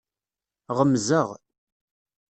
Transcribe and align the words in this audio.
Ɣemzeɣ. 0.77 1.27